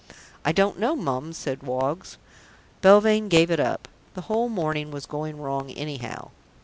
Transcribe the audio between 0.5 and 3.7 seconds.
don't know, Mum," said Woggs. Belvane gave it